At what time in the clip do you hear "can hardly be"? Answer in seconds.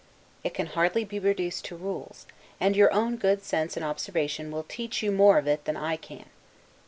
0.55-1.19